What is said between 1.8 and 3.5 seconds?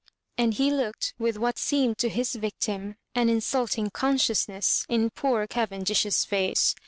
to his victim an